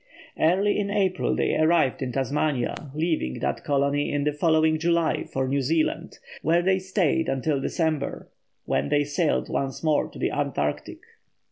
Early 0.39 0.79
in 0.79 0.89
April 0.89 1.35
they 1.35 1.55
arrived 1.55 2.01
at 2.01 2.13
Tasmania, 2.13 2.73
leaving 2.95 3.35
that 3.37 3.63
colony 3.63 4.11
in 4.11 4.23
the 4.23 4.33
following 4.33 4.79
July 4.79 5.25
for 5.25 5.47
New 5.47 5.61
Zealand, 5.61 6.17
where 6.41 6.63
they 6.63 6.79
stayed 6.79 7.29
until 7.29 7.61
December, 7.61 8.27
when 8.65 8.89
they 8.89 9.03
sailed 9.03 9.47
once 9.47 9.83
more 9.83 10.07
to 10.09 10.17
the 10.17 10.31
Antarctic. 10.31 11.01